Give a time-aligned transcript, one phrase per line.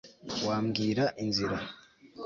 [0.47, 1.57] wambwira inzira